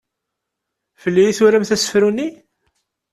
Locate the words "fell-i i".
1.01-1.37